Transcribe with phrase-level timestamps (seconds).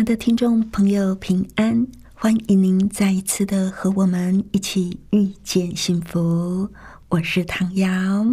[0.00, 1.86] 亲爱的听众朋友，平安！
[2.14, 6.70] 欢迎您再一次的和我们一起遇见幸福。
[7.10, 8.24] 我是唐瑶。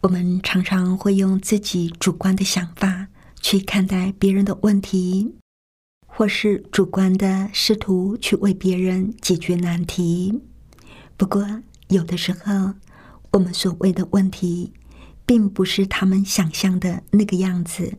[0.00, 3.08] 我们常常会用自己主观的想法
[3.42, 5.34] 去看待别人的问题，
[6.06, 10.40] 或是主观的试图去为别人解决难题。
[11.18, 11.46] 不过，
[11.88, 12.72] 有的时候，
[13.32, 14.72] 我们所谓的问题，
[15.26, 17.98] 并不是他们想象的那个样子。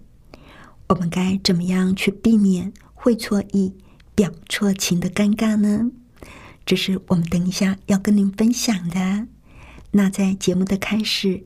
[0.89, 3.73] 我们该怎么样去避免会错意、
[4.15, 5.91] 表错情的尴尬呢？
[6.65, 9.27] 这是我们等一下要跟您分享的。
[9.91, 11.45] 那在节目的开始。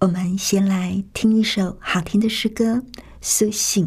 [0.00, 2.74] 我们先来听一首好听的诗歌
[3.22, 3.86] 《苏醒》。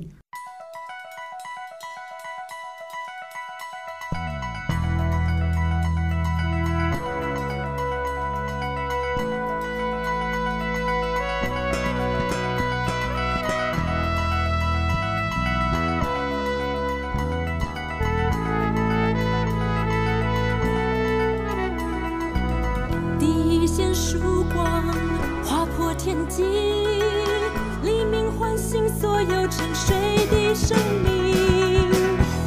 [29.49, 29.95] 沉睡
[30.27, 31.91] 的生命，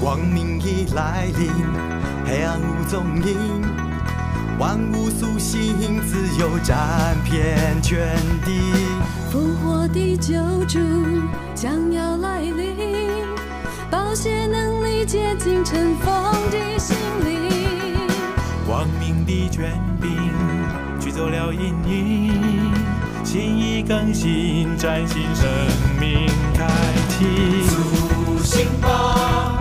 [0.00, 1.50] 光明已来临，
[2.26, 3.62] 黑暗无踪影
[4.58, 8.60] 万物苏醒，自由占遍全地。
[9.30, 10.34] 复活的救
[10.66, 10.78] 主
[11.54, 12.76] 将要来临，
[13.90, 16.12] 保险能力接近尘封
[16.50, 17.50] 的心灵。
[18.66, 20.10] 光明的权柄
[21.00, 22.72] 驱走了阴影，
[23.32, 25.48] 心意更新，崭新生
[26.00, 26.66] 命开
[27.10, 27.62] 启。
[27.68, 29.59] 苏醒吧，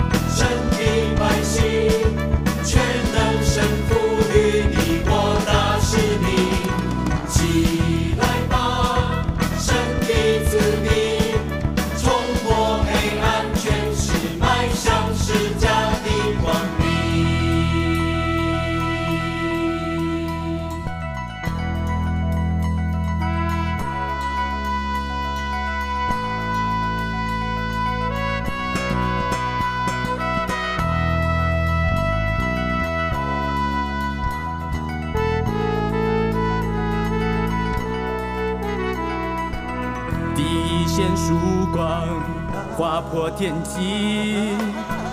[43.11, 43.79] 破天际，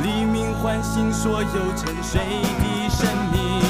[0.02, 3.62] 黎明唤醒所有沉睡的生命。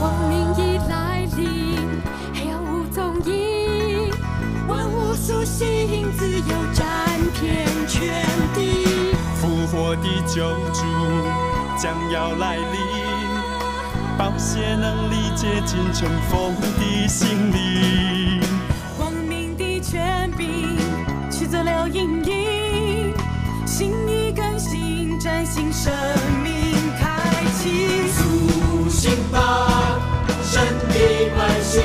[0.00, 2.02] 光明已来临，
[2.34, 4.10] 黑暗无踪影，
[4.66, 6.84] 万物苏醒，自由占
[7.40, 9.14] 遍全地。
[9.36, 10.82] 复活的救主
[11.78, 12.64] 将要来临，
[14.18, 18.23] 宝血能力接近尘封的心灵。
[25.54, 25.92] 新，生
[26.42, 28.08] 命开启。
[28.08, 30.00] 苏醒吧，
[30.42, 31.80] 神的关心，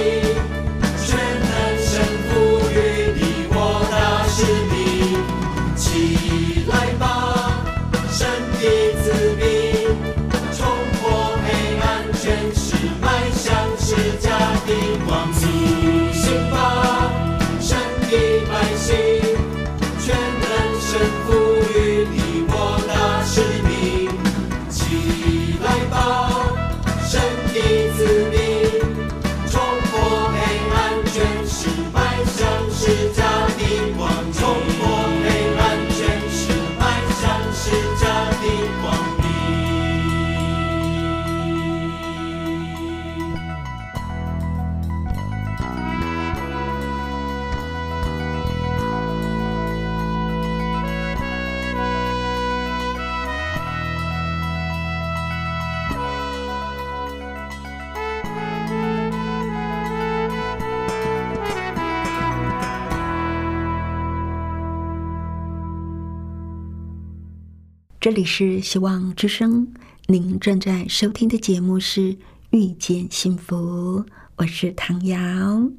[68.09, 69.71] 这里是希望之声，
[70.07, 72.13] 您正在收听的节目是
[72.49, 73.99] 《遇见幸福》，
[74.37, 75.69] 我是唐瑶。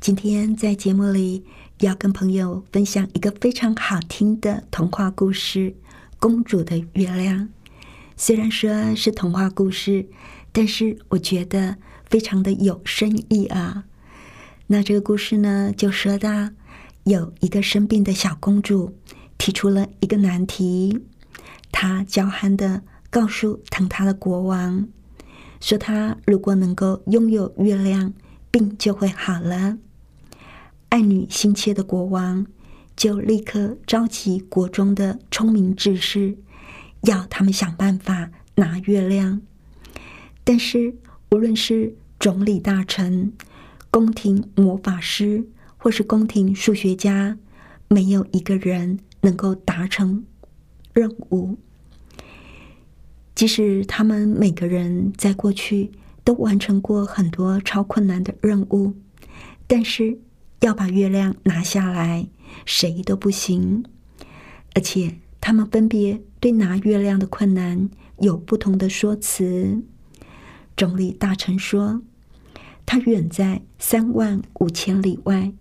[0.00, 1.44] 今天在节目里
[1.80, 5.58] 要跟朋友分享一个非常好听的童话故事
[6.18, 7.40] 《公主的月亮》。
[8.16, 10.08] 虽然说是童话故事，
[10.52, 11.76] 但是我觉得
[12.08, 13.84] 非常的有深意啊。
[14.68, 16.48] 那这个故事呢，就说到
[17.04, 18.96] 有一个生病的小公主
[19.36, 20.98] 提出了一个难题，
[21.72, 24.86] 他娇憨的告诉疼他的国王，
[25.60, 28.14] 说他如果能够拥有月亮，
[28.52, 29.78] 病就会好了。
[30.90, 32.46] 爱女心切的国王
[32.94, 36.36] 就立刻召集国中的聪明志士，
[37.02, 39.40] 要他们想办法拿月亮。
[40.44, 40.94] 但是，
[41.30, 43.32] 无论是总理大臣、
[43.90, 45.48] 宫廷魔法师，
[45.78, 47.38] 或是宫廷数学家，
[47.88, 50.24] 没有一个人能够达成
[50.92, 51.56] 任务。
[53.34, 55.90] 即使他们每个人在过去
[56.24, 58.94] 都完成过很多超困难的任务，
[59.66, 60.18] 但是。
[60.62, 62.28] 要把月亮拿下来，
[62.64, 63.84] 谁都不行。
[64.76, 67.90] 而且他们分别对拿月亮的困难
[68.20, 69.82] 有不同的说辞。
[70.76, 72.02] 总理大臣说
[72.86, 75.52] ：“他远在三万五千里外，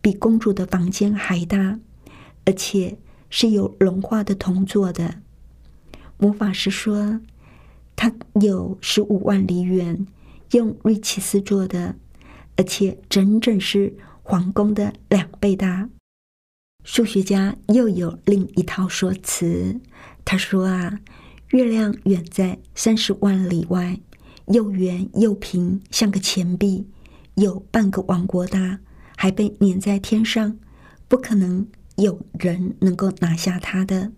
[0.00, 1.80] 比公主的房间还大，
[2.44, 2.96] 而且
[3.34, 5.16] 是有融化的铜做的。”
[6.18, 7.20] 魔法师说
[7.96, 10.06] ：“他有十五万里远，
[10.52, 11.96] 用瑞奇斯做的，
[12.54, 13.94] 而且整整是。”
[14.26, 15.90] 皇宫的两倍大。
[16.82, 19.78] 数学家又有另一套说辞。
[20.24, 20.98] 他说：“啊，
[21.48, 24.00] 月亮远在三十万里外，
[24.46, 26.86] 又圆又平，像个钱币，
[27.34, 28.80] 有半个王国大，
[29.14, 30.58] 还被粘在天上，
[31.06, 34.12] 不可能有人能够拿下他的。”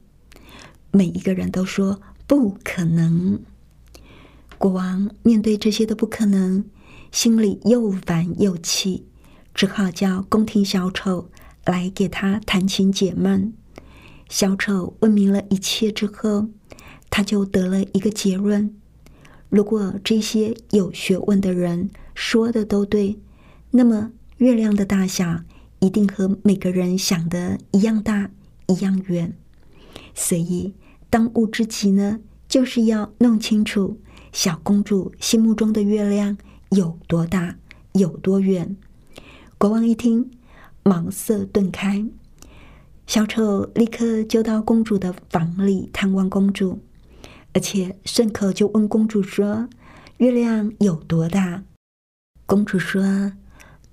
[0.93, 3.41] 每一个人都说不可能。
[4.59, 6.65] 国王面对这些的不可能，
[7.13, 9.05] 心里又烦又气。
[9.55, 11.31] 只好叫宫廷小丑
[11.65, 13.53] 来给他弹琴解闷。
[14.29, 16.49] 小丑问明了一切之后，
[17.11, 18.75] 他就得了一个结论：
[19.49, 23.19] 如果这些有学问的人说的都对，
[23.71, 25.43] 那么月亮的大小
[25.81, 28.31] 一定和每个人想的一样大、
[28.67, 29.37] 一样远。
[30.15, 30.75] 所以，
[31.11, 34.01] 当务之急呢，就是要弄清楚
[34.33, 36.37] 小公主心目中的月亮
[36.71, 37.57] 有多大、
[37.93, 38.77] 有多远。
[39.59, 40.31] 国王一听，
[40.83, 42.07] 茅塞顿开。
[43.07, 46.81] 小丑立刻就到公主的房里探望公主，
[47.53, 49.69] 而且顺口就问公主说
[50.19, 51.63] ：“月亮有多大？”
[52.47, 53.33] 公主说：“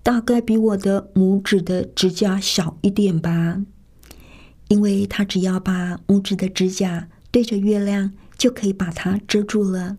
[0.03, 3.63] 大概比我的拇指的指甲小一点吧。”
[4.69, 9.97] 因为他只要把拇指的指甲对着月亮，就可以把它遮住了。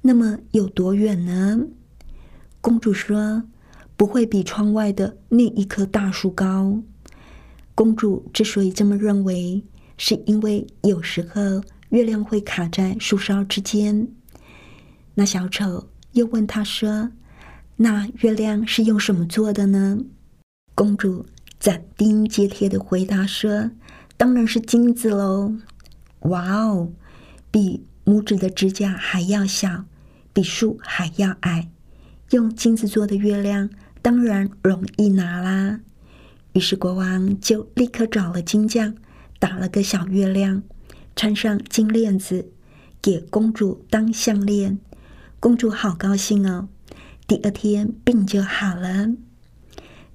[0.00, 1.66] 那么有多远呢？
[2.60, 3.42] 公主说。
[3.98, 6.80] 不会比窗外的那一棵大树高。
[7.74, 9.64] 公主之所以这么认为，
[9.96, 14.06] 是因为有时候月亮会卡在树梢之间。
[15.14, 17.10] 那小丑又问他说
[17.78, 19.98] ：“那月亮是用什么做的呢？”
[20.76, 21.26] 公主
[21.58, 23.72] 斩钉截铁的回答说
[24.16, 25.54] ：“当然是金子喽！”
[26.28, 26.92] 哇哦，
[27.50, 29.84] 比拇指的指甲还要小，
[30.32, 31.70] 比树还要矮，
[32.30, 33.70] 用金子做的月亮。
[34.00, 35.80] 当然容易拿啦。
[36.52, 38.94] 于是国王就立刻找了金匠，
[39.38, 40.62] 打了个小月亮，
[41.16, 42.48] 穿上金链子，
[43.02, 44.78] 给公主当项链。
[45.40, 46.68] 公主好高兴哦！
[47.28, 49.10] 第二天病就好了。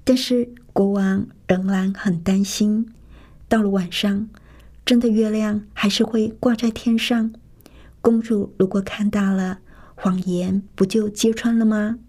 [0.02, 2.92] 但是国王仍然很担心，
[3.48, 4.28] 到了晚上，
[4.84, 7.32] 真的月亮还是会挂在天上。
[8.00, 9.60] 公主如果看到了，
[9.94, 12.00] 谎言不就揭穿了吗？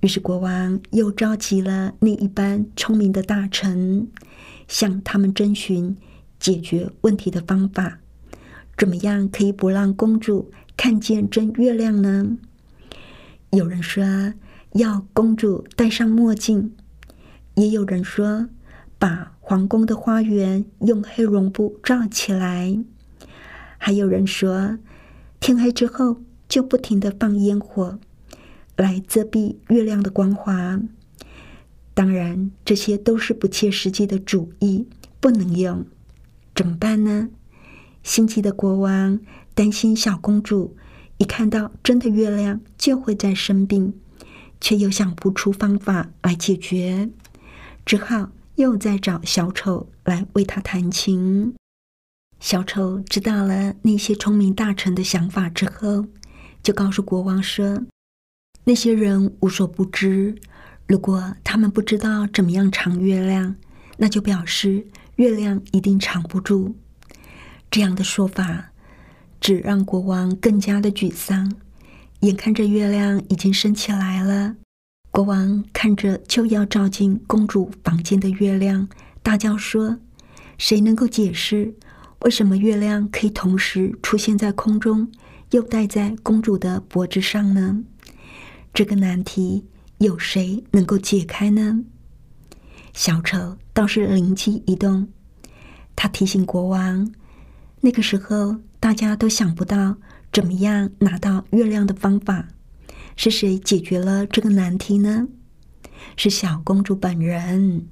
[0.00, 4.06] 于是国王又召集了另一班聪明的大臣，
[4.68, 5.96] 向他们征询
[6.38, 8.00] 解决问题的方法。
[8.76, 12.36] 怎么样可以不让公主看见真月亮呢？
[13.50, 14.04] 有人说
[14.74, 16.72] 要公主戴上墨镜，
[17.54, 18.48] 也有人说
[18.98, 22.78] 把皇宫的花园用黑绒布罩起来，
[23.76, 24.78] 还有人说
[25.40, 27.98] 天黑之后就不停的放烟火。
[28.76, 30.80] 来遮蔽月亮的光华，
[31.92, 34.86] 当然这些都是不切实际的主意，
[35.18, 35.84] 不能用。
[36.54, 37.28] 怎么办呢？
[38.02, 39.20] 心急的国王
[39.54, 40.76] 担心小公主
[41.20, 43.92] 一看到真的月亮就会再生病，
[44.58, 47.10] 却又想不出方法来解决，
[47.84, 51.54] 只好又再找小丑来为他弹琴。
[52.38, 56.06] 小丑知道了那些聪明大臣的想法之后，
[56.62, 57.82] 就告诉国王说。
[58.64, 60.34] 那些人无所不知，
[60.86, 63.56] 如果他们不知道怎么样藏月亮，
[63.98, 64.86] 那就表示
[65.16, 66.74] 月亮一定藏不住。
[67.70, 68.72] 这样的说法
[69.40, 71.52] 只让国王更加的沮丧。
[72.20, 74.56] 眼看着月亮已经升起来了，
[75.10, 78.88] 国王看着就要照进公主房间的月亮，
[79.22, 79.98] 大叫说
[80.58, 81.74] ：“谁能够解释
[82.20, 85.10] 为什么月亮可以同时出现在空中，
[85.52, 87.82] 又戴在公主的脖子上呢？
[88.74, 89.64] 这个难题
[89.96, 91.82] 有谁能够解开呢？”
[92.92, 95.08] 小丑倒是灵机一动，
[95.96, 97.10] 他提醒国王
[97.80, 99.98] ：“那个时候大家都想不到。”
[100.32, 102.46] 怎么样拿到月亮的方法？
[103.16, 105.26] 是谁解决了这个难题呢？
[106.16, 107.88] 是小公主本人，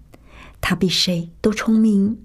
[0.60, 2.20] 她比谁都聪明。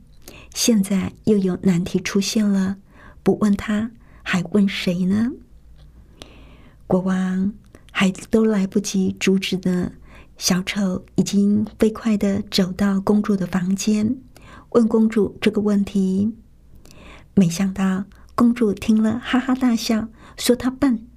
[0.54, 2.78] 现在又有难题出现了，
[3.24, 3.90] 不问她
[4.22, 5.32] 还问谁呢？
[6.86, 7.56] 国王
[7.92, 9.94] 还都来不及阻止呢，
[10.38, 14.16] 小丑已经飞快的走到公主的房间，
[14.74, 16.36] 问公主这个问题。
[17.34, 18.06] 没想到。
[18.36, 21.08] 公主听了，哈哈大笑，说：“她笨，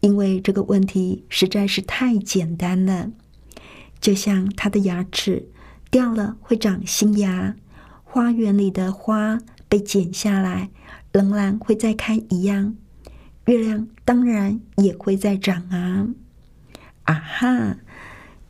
[0.00, 3.10] 因为这个问题实在是太简单了。
[4.00, 5.48] 就像她的牙齿
[5.90, 7.56] 掉了会长新牙，
[8.04, 10.70] 花园里的花被剪下来
[11.10, 12.76] 仍然会再开一样，
[13.46, 16.08] 月亮当然也会再长啊！
[17.04, 17.78] 啊哈，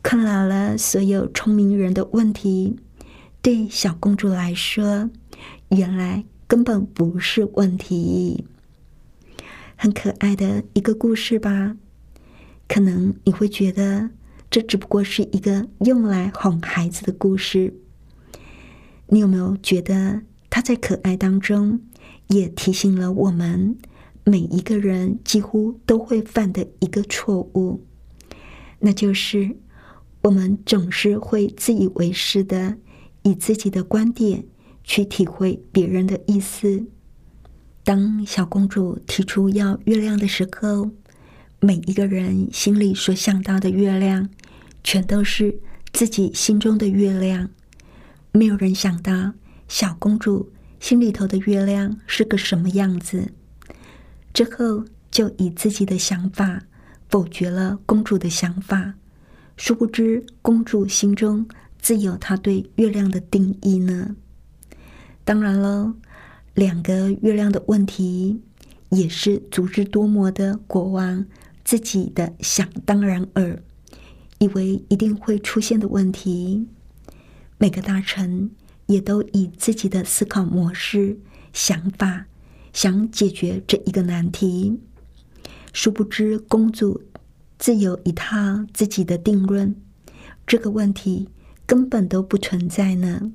[0.03, 2.75] 看老了所有聪明人的问题，
[3.41, 5.09] 对小公主来说，
[5.69, 8.45] 原来。”根本不是问题，
[9.75, 11.75] 很可爱的一个故事吧？
[12.67, 14.11] 可能你会觉得
[14.51, 17.73] 这只不过是一个用来哄孩子的故事。
[19.07, 21.81] 你有没有觉得他在可爱当中
[22.27, 23.75] 也提醒了我们
[24.23, 27.83] 每一个人几乎都会犯的一个错误？
[28.77, 29.57] 那就是
[30.21, 32.77] 我们总是会自以为是的
[33.23, 34.45] 以自己的观点。
[34.83, 36.85] 去体会别人的意思。
[37.83, 40.89] 当小公主提出要月亮的时候，
[41.59, 44.29] 每一个人心里所想到的月亮，
[44.83, 45.59] 全都是
[45.91, 47.49] 自己心中的月亮。
[48.31, 49.33] 没有人想到
[49.67, 53.31] 小公主心里头的月亮是个什么样子。
[54.33, 56.63] 之后就以自己的想法
[57.09, 58.95] 否决了公主的想法。
[59.55, 61.47] 殊不知，公主心中
[61.79, 64.15] 自有她对月亮的定义呢。
[65.25, 65.95] 当然了，
[66.53, 68.41] 两个月亮的问题
[68.89, 71.25] 也是足智多谋的国王
[71.63, 73.63] 自己的想当然尔，
[74.39, 76.67] 以为一定会出现的问题。
[77.57, 78.51] 每个大臣
[78.87, 81.17] 也都以自己的思考模式、
[81.53, 82.25] 想法
[82.73, 84.79] 想解决这一个难题。
[85.71, 87.01] 殊不知，公主
[87.57, 89.73] 自有一套自己的定论，
[90.45, 91.29] 这个问题
[91.65, 93.31] 根本都不存在呢。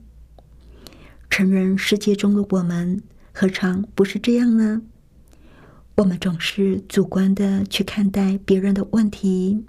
[1.30, 4.82] 成人世界中的我们，何尝不是这样呢？
[5.96, 9.64] 我们总是主观的去看待别人的问题，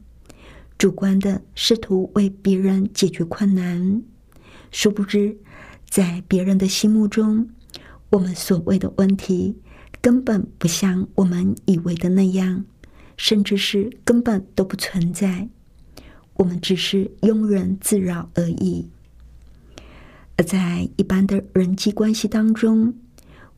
[0.78, 4.02] 主观的试图为别人解决困难，
[4.72, 5.38] 殊不知，
[5.90, 7.50] 在别人的心目中，
[8.12, 9.58] 我们所谓的问题，
[10.02, 12.66] 根本不像我们以为的那样，
[13.18, 15.50] 甚至是根本都不存在。
[16.36, 18.90] 我们只是庸人自扰而已。
[20.40, 22.94] 而在一般的人际关系当中，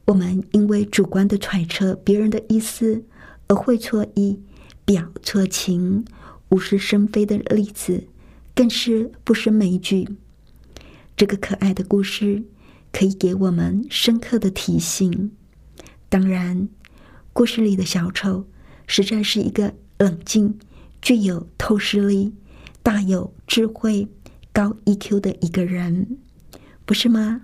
[0.05, 3.05] 我们因为主观的揣测别人的意思
[3.45, 4.41] 而会错意、
[4.83, 6.03] 表错情、
[6.50, 8.07] 无事生非的例子，
[8.55, 10.09] 更是不胜枚举。
[11.15, 12.41] 这个可爱的故事
[12.91, 15.31] 可以给我们深刻的提醒。
[16.09, 16.67] 当然，
[17.31, 18.47] 故事里的小丑
[18.88, 20.57] 实在是一个冷静、
[21.00, 22.33] 具有透视力、
[22.81, 24.07] 大有智慧、
[24.51, 26.17] 高 EQ 的一个人。
[26.91, 27.43] 不是吗？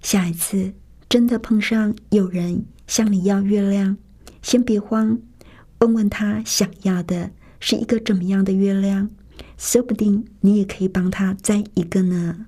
[0.00, 0.74] 下一次
[1.08, 3.96] 真的碰上有人向你要月亮，
[4.42, 5.18] 先别慌，
[5.80, 9.10] 问问他想要的是一个怎么样的月亮，
[9.58, 12.46] 说不定你也可以帮他摘一个呢。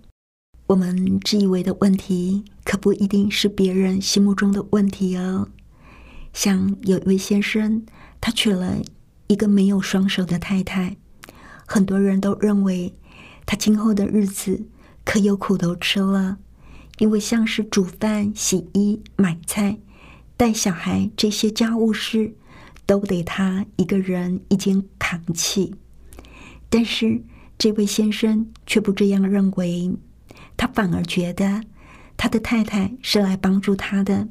[0.69, 5.49] 我们自以为的问题，可不一定是别人心目中的问题哦。
[6.33, 7.83] 像有一位先生，
[8.21, 8.81] 他娶了
[9.27, 10.99] 一个没有双手的太太，
[11.67, 12.95] 很多人都认为
[13.45, 14.69] 他今后的日子。
[15.07, 16.37] 可有苦头吃了，
[16.99, 19.79] 因为像是煮饭、洗衣、买菜、
[20.37, 22.35] 带小孩这些家务事，
[22.85, 25.77] 都得他一个人一肩扛起。
[26.69, 27.23] 但是
[27.57, 29.95] 这位先生却不这样认为，
[30.57, 31.63] 他反而觉得
[32.17, 34.27] 他的太太是来帮助他的，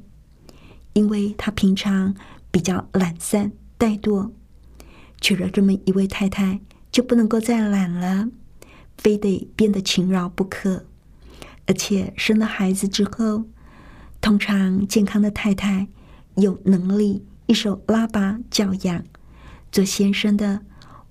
[0.92, 2.14] 因为他平常
[2.52, 4.32] 比较懒散怠惰，
[5.22, 6.60] 娶了这么一位太太，
[6.92, 8.28] 就不能够再懒了。
[8.98, 10.86] 非得变得勤劳不可。
[11.68, 13.46] 而且生了孩子之后，
[14.22, 15.88] 通常健康的太太
[16.36, 19.04] 有能力一手拉拔教养，
[19.72, 20.62] 做先生的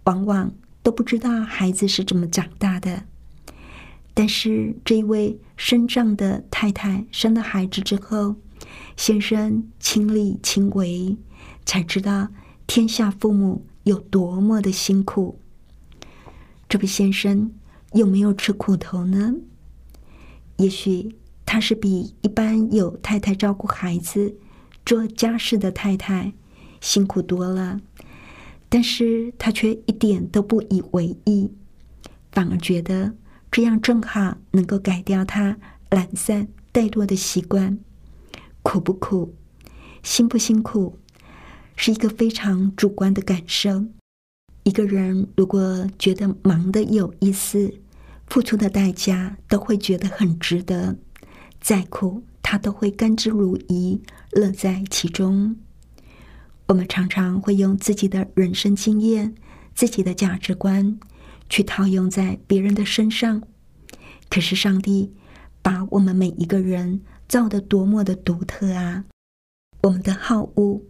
[0.05, 3.05] 往往都不知道孩子是怎么长大的。
[4.17, 8.37] 但是这一位身障的太太生了孩子之后，
[8.97, 11.17] 先生亲力亲为，
[11.65, 12.29] 才知道
[12.69, 15.41] 天下父母有多么的辛苦。
[16.69, 17.53] 这位先生
[17.95, 19.35] 有没有吃苦头呢？
[20.57, 24.37] 也许他是比一般有太太照顾孩子、
[24.85, 26.33] 做家事的太太
[26.81, 27.81] 辛苦多了，
[28.69, 31.51] 但是他却一点都不以为意，
[32.33, 33.15] 反而觉得
[33.51, 35.57] 这样正好能够改掉他
[35.91, 37.79] 懒散怠惰的习惯。
[38.63, 39.35] 苦不苦，
[40.03, 40.99] 辛不辛苦，
[41.77, 43.85] 是一个非常主观的感受。
[44.65, 47.75] 一个人如果觉得忙的有意思，
[48.35, 50.97] 付出的代价都会觉得很值得，
[51.61, 54.01] 再苦他都会甘之如饴，
[54.33, 55.55] 乐在其中。
[56.67, 59.37] 我们常常会用自己的人生经验、
[59.77, 60.99] 自己的价值观
[61.49, 63.41] 去套用在别人的身上，
[64.29, 65.15] 可是上帝
[65.63, 69.05] 把我们每一个人造的多么的独特啊！
[69.83, 70.83] 我们的好恶、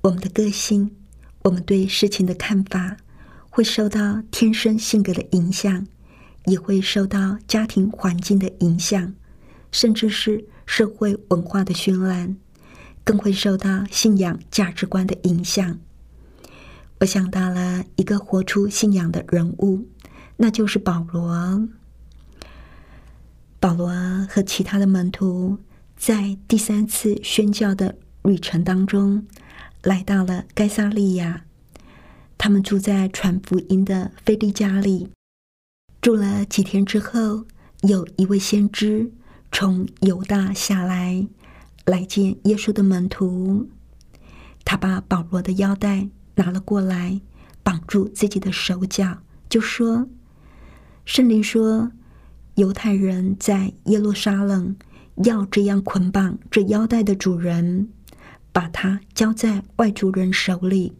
[0.00, 0.96] 我们的个性、
[1.42, 2.96] 我们对事情的看法，
[3.50, 5.86] 会受到天生性格的影响。
[6.46, 9.14] 也会受到家庭环境的影响，
[9.70, 12.36] 甚至是社会文化的熏染，
[13.04, 15.78] 更会受到信仰价值观的影响。
[17.00, 19.86] 我想到了一个活出信仰的人物，
[20.38, 21.68] 那就是保罗。
[23.58, 23.90] 保罗
[24.30, 25.58] 和其他的门徒
[25.96, 29.26] 在第三次宣教的旅程当中，
[29.82, 31.44] 来到了该萨利亚，
[32.38, 35.15] 他们住在传福音的菲利家里。
[36.06, 37.46] 住了几天之后，
[37.82, 39.10] 有一位先知
[39.50, 41.26] 从犹大下来，
[41.84, 43.68] 来见耶稣的门徒。
[44.64, 47.20] 他把保罗的腰带拿了过来，
[47.64, 50.06] 绑住自己的手脚，就说
[51.04, 51.90] ：“圣灵说，
[52.54, 54.76] 犹太人在耶路撒冷
[55.24, 57.88] 要这样捆绑这腰带的主人，
[58.52, 60.92] 把他交在外族人手里。”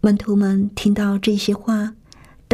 [0.00, 1.92] 门徒们听到这些话。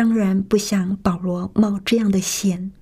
[0.01, 2.73] 当然不想保罗冒这样的险，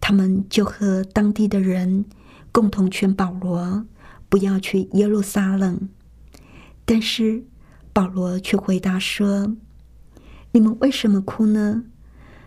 [0.00, 2.06] 他们就和当地的人
[2.50, 3.84] 共同劝保罗
[4.30, 5.90] 不要去耶路撒冷。
[6.86, 7.44] 但是
[7.92, 9.54] 保罗却回答说
[10.52, 11.84] ：“你们为什么哭呢？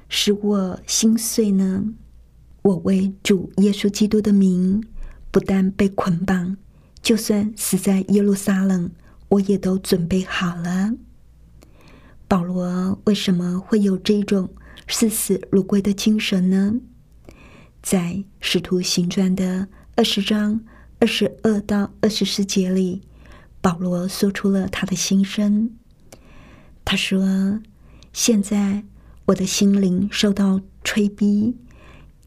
[0.10, 1.94] 使我心碎呢？
[2.64, 4.84] 我为主耶稣基督的名，
[5.30, 6.58] 不但被捆绑，
[7.04, 8.90] 就算死在耶路撒冷，
[9.30, 10.94] 我也都准备好了。”
[12.28, 14.50] 保罗为什么会有这种
[14.88, 16.80] 视死如归的精神呢？
[17.82, 20.62] 在《使徒行传》的二十章
[21.00, 23.02] 二十二到二十四节里，
[23.62, 25.70] 保罗说出了他的心声。
[26.84, 27.62] 他说
[28.14, 28.84] ：“现在
[29.26, 31.56] 我的心灵受到催逼，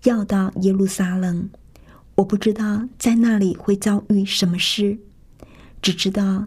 [0.05, 1.51] 要到耶路撒冷。
[2.17, 4.99] 我不知道在那里会遭遇什么事，
[5.83, 6.47] 只知道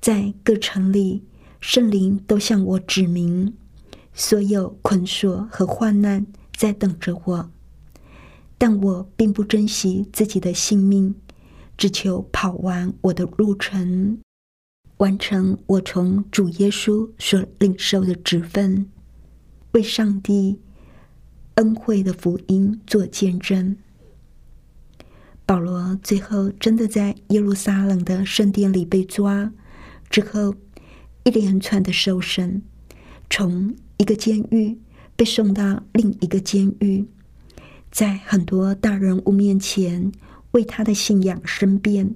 [0.00, 1.22] 在各城里。”
[1.68, 3.52] 圣灵都向我指明，
[4.14, 6.24] 所有捆锁和患难
[6.56, 7.50] 在等着我，
[8.56, 11.16] 但我并不珍惜自己的性命，
[11.76, 14.20] 只求跑完我的路程，
[14.98, 18.88] 完成我从主耶稣所领受的职分，
[19.72, 20.60] 为上帝
[21.56, 23.76] 恩惠的福音做见证。
[25.44, 29.52] 保罗最后真的在耶路撒冷的圣殿里被抓
[30.08, 30.54] 之后。
[31.26, 32.62] 一连串的受审，
[33.28, 34.78] 从一个监狱
[35.16, 37.04] 被送到另一个监狱，
[37.90, 40.12] 在很多大人物面前
[40.52, 42.14] 为他的信仰申辩，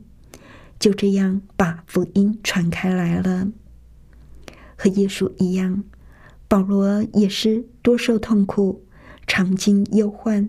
[0.79, 3.51] 就这样把福音传开来了。
[4.77, 5.83] 和耶稣一样，
[6.47, 8.85] 保罗也是多受痛苦，
[9.27, 10.49] 常经忧患，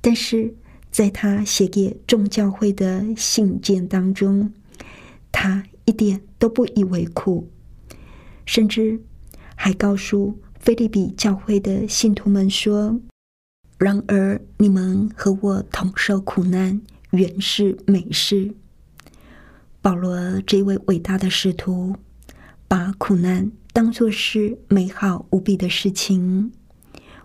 [0.00, 0.52] 但是
[0.90, 4.52] 在他写给众教会的信件当中，
[5.30, 7.48] 他一点都不以为苦。
[8.48, 8.98] 甚至
[9.54, 12.98] 还告诉菲利比教会的信徒们说
[13.76, 16.80] ：“然而你们和我同受苦难，
[17.10, 18.54] 原是美事。”
[19.82, 21.94] 保罗这位伟大的使徒，
[22.66, 26.50] 把苦难当作是美好无比的事情。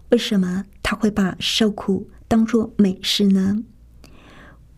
[0.10, 3.64] 为什么他会把受苦当作美事呢？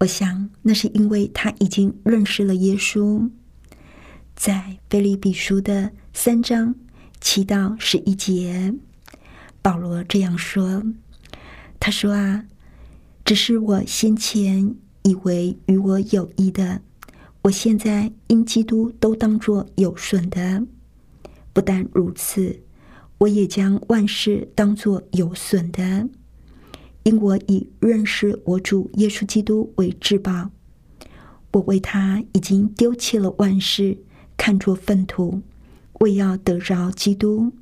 [0.01, 3.31] 我想，那是因为他已经认识了耶稣。
[4.35, 6.73] 在菲利比书的三章
[7.19, 8.73] 七到十一节，
[9.61, 10.81] 保罗这样说
[11.77, 12.45] ：“他说啊，
[13.25, 14.73] 只是我先前
[15.03, 16.81] 以为与我有益的，
[17.43, 20.65] 我现在因基督都当作有损的。
[21.51, 22.61] 不但如此，
[23.17, 26.07] 我也将万事当作有损的，
[27.03, 30.49] 因我以认识我主耶稣基督为至宝。
[31.51, 33.97] 我为他已经丢弃了万事，
[34.37, 35.41] 看作粪土，
[35.99, 37.53] 为要得着基督。”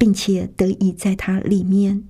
[0.00, 2.04] 并且得以在他里面，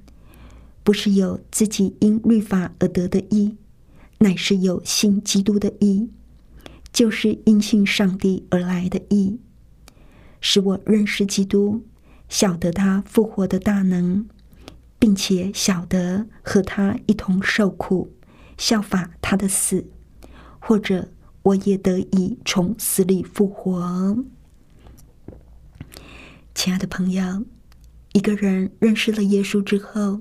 [0.85, 3.57] 不是有自己因律法而得的义，
[4.19, 6.11] 乃是有信基督的义，
[6.93, 9.41] 就是因信上帝而来的义，
[10.38, 11.83] 使我认识基督，
[12.29, 14.27] 晓得他复活的大能，
[14.99, 18.12] 并且晓得和他一同受苦，
[18.59, 19.87] 效法他的死，
[20.59, 21.09] 或者
[21.43, 24.19] 我也得以从死里复活。
[26.59, 27.44] 亲爱的朋友。
[28.14, 30.21] 一个人认识了耶稣之后，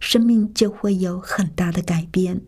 [0.00, 2.40] 生命就会有很大的改变。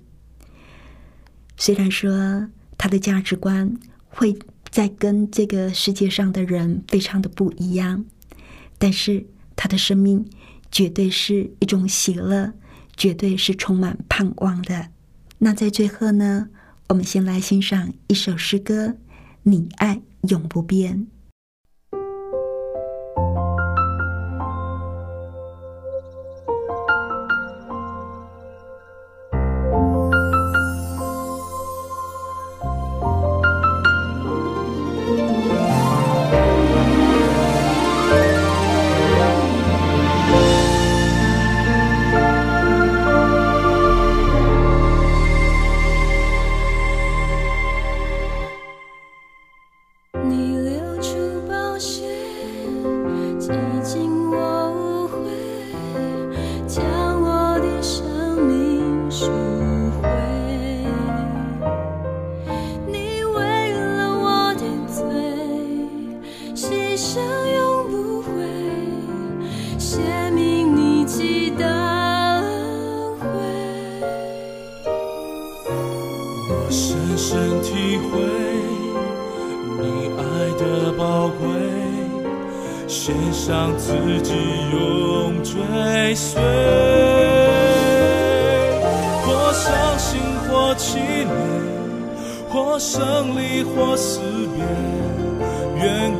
[1.59, 3.77] 虽然说他的价值观
[4.09, 4.39] 会
[4.71, 8.07] 在跟这个世界上的人非常的不一样，
[8.79, 10.27] 但是他的生命
[10.73, 12.55] 绝对是一种喜乐，
[12.97, 14.89] 绝对是充满盼望的。
[15.41, 16.49] 那在最后呢，
[16.89, 18.87] 我们先来欣赏一首诗歌：
[19.43, 21.01] 《你爱永不变》。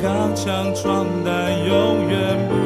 [0.01, 2.56] 刚强壮胆，永远。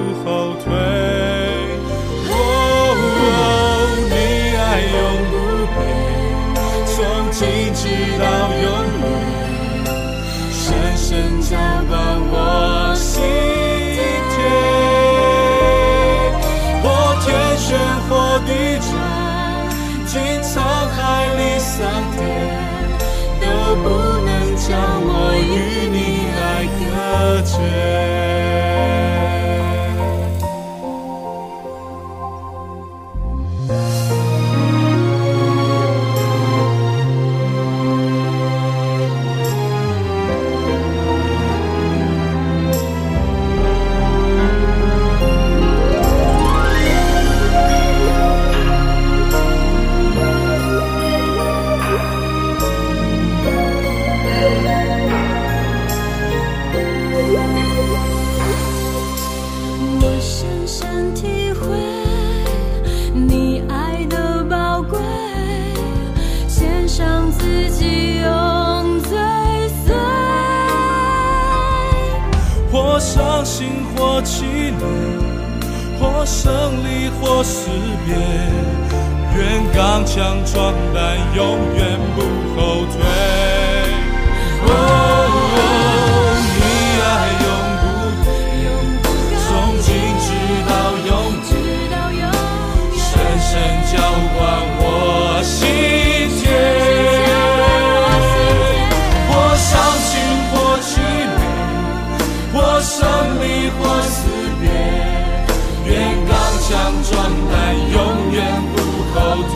[107.09, 107.11] 壮
[107.51, 107.53] 胆，
[107.91, 107.95] 永
[108.31, 108.37] 远
[108.73, 108.77] 不
[109.13, 109.15] 后
[109.51, 109.53] 退。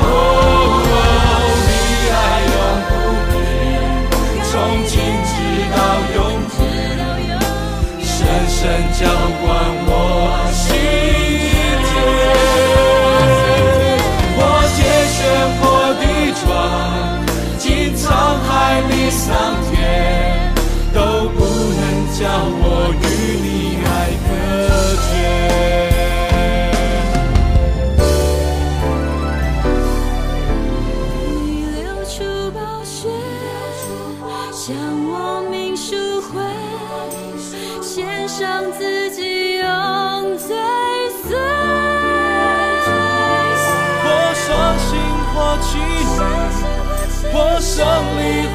[0.00, 0.04] 哦，
[1.66, 1.70] 你
[2.12, 2.16] 爱
[2.54, 2.56] 永
[2.88, 2.92] 不
[3.32, 3.36] 变，
[4.50, 4.50] 从
[4.86, 4.92] 今
[5.28, 5.30] 直
[5.74, 5.76] 到
[6.16, 6.18] 永
[6.58, 6.60] 远，
[8.00, 8.08] 深
[8.48, 8.58] 深
[8.98, 9.00] 浇
[9.42, 9.46] 灌。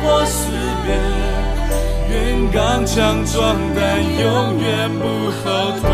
[0.03, 0.51] 或死
[0.85, 0.93] 别，
[2.09, 5.89] 愿刚强壮胆，永远不后退。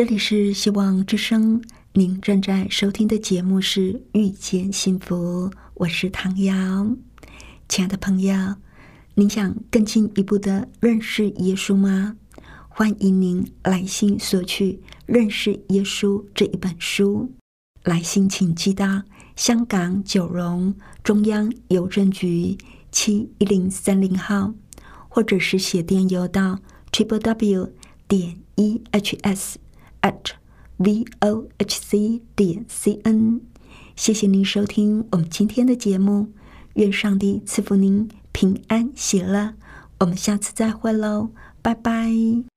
[0.00, 6.96] 这里是希望之声，您正在收听的节目是《遇见幸福》，我是唐瑶。
[7.68, 8.54] 亲爱的朋友，
[9.16, 12.16] 您想更进一步的认识耶稣吗？
[12.70, 14.72] 欢迎您来信索取
[15.04, 17.30] 《认识耶稣》这一本书。
[17.84, 19.02] 来信请寄到
[19.36, 22.56] 香港九龙中央邮政局
[22.90, 24.54] 七一零三零号，
[25.10, 26.58] 或者是写电邮到
[26.90, 27.74] triple w
[28.08, 29.58] 点 e h s
[30.02, 30.32] at
[30.76, 33.40] v o h c 点 c n。
[33.96, 36.28] 谢谢您收听我们今天的节目，
[36.74, 39.54] 愿上帝赐福您平安喜乐。
[39.98, 42.49] 我们下次再会喽，拜拜。